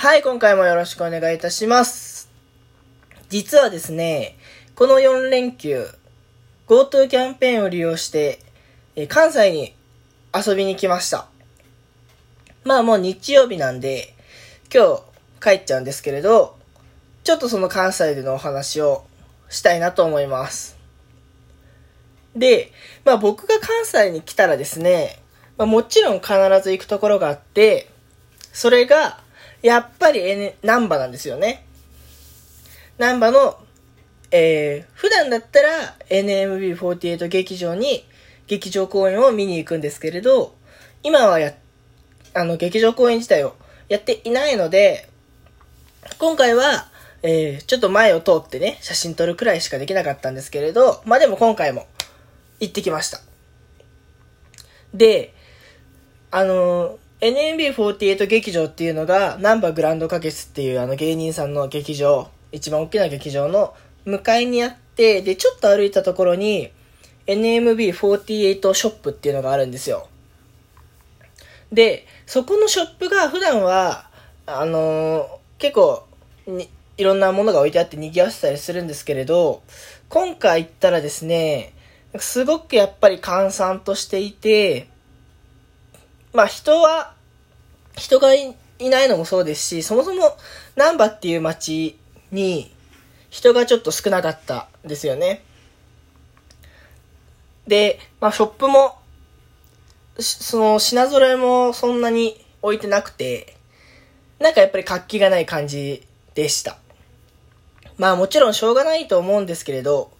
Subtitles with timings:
[0.00, 2.30] はい、今回もよろしくお願いいたします。
[3.30, 4.36] 実はですね、
[4.76, 5.88] この4連休、
[6.68, 8.38] GoTo キャンペーンを利用して、
[8.94, 9.74] え関西に
[10.32, 11.26] 遊びに来ました。
[12.62, 14.14] まあもう日曜日なんで、
[14.72, 15.02] 今日
[15.42, 16.56] 帰っちゃうんですけれど、
[17.24, 19.04] ちょっとその関西でのお話を
[19.48, 20.76] したいなと思います。
[22.36, 22.70] で、
[23.04, 25.20] まあ僕が関西に来たらですね、
[25.56, 27.90] まあ、もちろん必ず行くところがあって、
[28.52, 29.26] それが、
[29.62, 31.64] やっぱり、N、ナンバなんですよね。
[32.98, 33.58] ナンバの、
[34.30, 38.04] えー、普段だったら NMB48 劇場に
[38.46, 40.54] 劇場公演を見に行くんですけれど、
[41.02, 41.54] 今はや、
[42.34, 43.54] あの、劇場公演自体を
[43.88, 45.08] やっていないので、
[46.18, 46.88] 今回は、
[47.22, 51.86] えー、ちょっと前を通ってね、写真撮るくらいしかできなかったんですけれど、まあでも今回も
[52.60, 53.20] 行ってきました。
[54.94, 55.34] で、
[56.30, 63.74] あの、NMB48 劇場っていうのが、ナンバーグランド花月っていうあの芸人さんの劇場、一番大きな劇場の
[64.04, 66.70] 向かいにあって、で、ちょっと歩いたところに、
[67.26, 70.08] NMB48 ショップっていうのがあるんですよ。
[71.72, 74.08] で、そこのショップが普段は、
[74.46, 76.06] あのー結構
[76.46, 79.62] に、いろんなものが置いてあって賑わせたりするんですけれど、
[80.08, 81.74] 今回行ったらですね、
[82.18, 84.88] すごくやっぱり閑散としていて、
[86.32, 87.14] まあ人は、
[87.96, 90.36] 人がいないのもそうですし、そもそも
[90.76, 91.98] 難波っていう街
[92.30, 92.72] に
[93.30, 95.42] 人がちょっと少なかったですよね。
[97.66, 98.96] で、まあショップも、
[100.18, 103.56] その品揃えもそんなに置いてなくて、
[104.38, 106.78] なんかやっぱり活気がない感じでした。
[107.96, 110.10] まあもちろんしょうがないと思うんですけれど、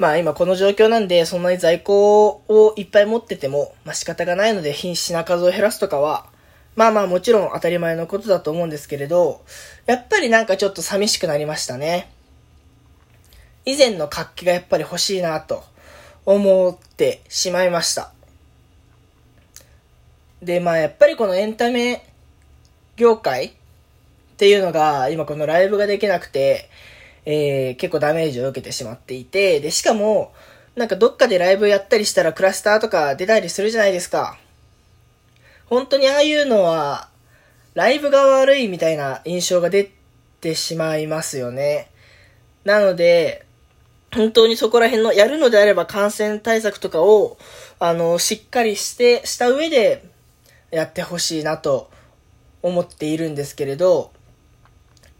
[0.00, 6.24] まあ今この状況なんで、そんなに在庫をいっぱい持ってても、まあ仕方がないので品品数を減らすとかは、
[6.74, 9.44] まあまあもちろん当たり前のことだと思うんですけれど、
[9.84, 12.10] やっぱりなんかちょっと寂しくなりましたね。
[13.66, 15.62] 以前の活気がやっぱり欲しいなと
[16.24, 18.10] 思ってしまいました。
[20.42, 22.06] で、まあやっぱりこのエンタメ
[22.96, 23.52] 業界っ
[24.38, 26.70] ていうのが今このライブができなくて、
[27.24, 30.32] えー、結構ダメージを受けてしまっていて、で、しかも、
[30.76, 34.38] なんかどっかでライブやったりしたらクラスターとか出たりするじゃないですか。
[35.66, 37.08] 本当にああいうのは、
[37.74, 39.90] ライブが悪いみたいな印象が出
[40.40, 41.90] てしまいますよね。
[42.64, 43.46] なので、
[44.12, 47.38] 本当にそこら辺の、やるのであれば感染対策とかを、
[47.78, 50.04] あの、しっかりして、した上で、
[50.70, 51.90] やってほしいなと
[52.62, 54.12] 思っているんですけれど、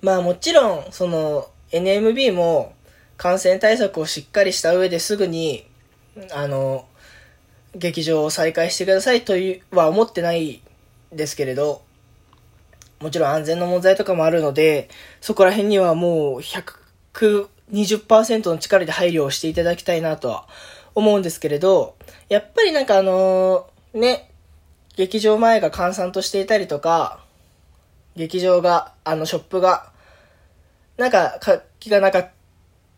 [0.01, 2.75] まあもちろん、その、NMB も
[3.17, 5.67] 感染対策をしっかりした上ですぐに、
[6.33, 6.87] あの、
[7.75, 10.63] 劇場を再開してくださいというは思ってない
[11.13, 11.83] ですけれど、
[13.01, 14.89] もちろん安全の問題とかもあるので、
[15.21, 20.47] そこら辺にはもう120%の力で配慮をしていただきたいなとは
[20.95, 21.97] 思うんですけれど、
[22.29, 24.31] やっぱりなんかあのね、
[24.97, 27.21] 劇場前が閑散としていたりとか、
[28.17, 29.93] 劇場が、あのショップが、
[31.01, 32.31] なんか活気がなかっ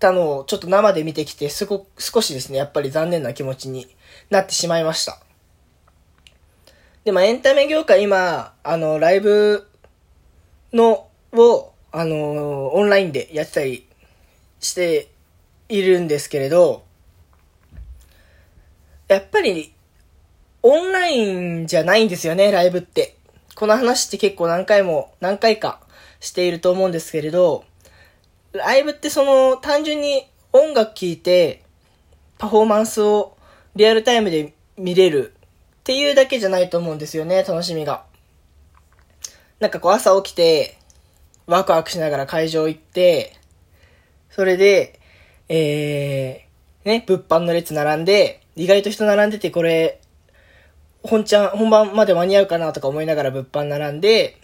[0.01, 3.87] たのをちょっと生で見てきて、すご、少しですね、やっぱり残念な気持ちに
[4.29, 5.21] なってしまいました。
[7.05, 9.69] で、まあエンタメ業界今、あの、ライブ
[10.73, 13.87] の、を、あの、オンラインでやってたり
[14.59, 15.09] して
[15.69, 16.83] いるんですけれど、
[19.07, 19.73] やっぱり、
[20.65, 21.33] オンライ
[21.63, 23.15] ンじゃないんですよね、ライブって。
[23.55, 25.79] この話って結構何回も、何回か
[26.19, 27.65] していると思うんですけれど、
[28.53, 31.63] ライブってその、単純に音楽聴いて、
[32.39, 33.37] パフォーマンスを
[33.77, 35.33] リアルタイムで見れる
[35.81, 38.05] っていうだけじゃないと思うんですよね、楽しみが。
[39.61, 40.77] なんかこう朝起きて、
[41.47, 43.37] ワクワクしながら会場行って、
[44.31, 44.99] それで、
[45.49, 50.01] えー、ね、物販の列並んで、意外と人並んでてこれ、
[51.03, 54.37] 本ちゃん、本番まで間に合うかなとか思いながら物販並んで、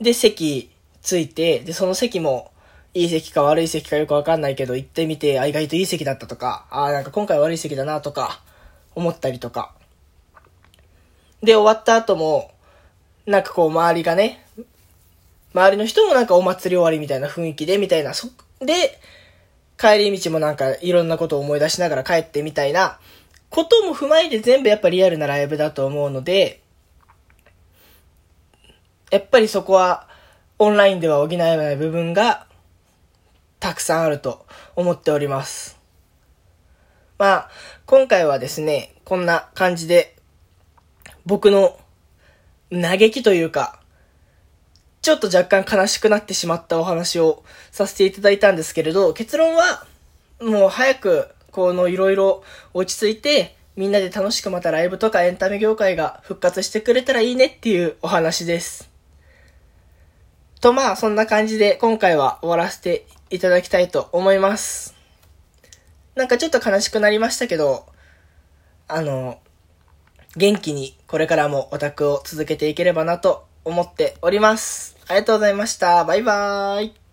[0.00, 0.70] で、席
[1.00, 2.50] ついて、で、その席も、
[2.98, 8.40] いい席か悪い席かよくわかんないけど、行ってみて、あ、意外といい席だったとか、あ、なんか今回悪い席だなとか、
[8.96, 9.72] 思ったりとか。
[11.40, 12.50] で、終わった後も、
[13.24, 14.44] なんかこう周りがね、
[15.54, 18.26] 周りの人もなんかお祭り終わりみたいな雰囲気で、みたいな、そ、
[18.58, 18.98] で、
[19.78, 22.98] 帰り道もなんかいろんなことを思い出しながら帰ってみたいな、
[23.48, 26.62] ことも踏まえて全部やっぱリアルなライブだと思うので、
[29.12, 30.08] やっぱりそこは
[30.58, 32.47] オンラインでは補えない部分が
[33.60, 34.46] たくさんあると
[34.76, 35.78] 思っております。
[37.18, 37.50] まあ、
[37.86, 40.16] 今回はですね、こんな感じで
[41.26, 41.78] 僕の
[42.70, 43.80] 嘆きというか、
[45.02, 49.86] ちょっと若干悲しくなってしまったお話をさせていただいたんですけれど、結論は、
[50.40, 58.90] もう早く、このいろいろ落ち着いて、みんなで楽しくまたライブとかエンタメ業界が復活してくれたらいいねっていうお話です。
[60.60, 64.94] とまあ、そんな感じで今回は終わらせていただきたいと思います。
[66.14, 67.86] なんかちょっと悲しくなりましたけど、
[68.88, 69.38] あの、
[70.36, 74.96] 元気にこれからもオタクを続けていければなと思っております。
[75.08, 76.04] ありがとうございました。
[76.04, 77.07] バイバーイ。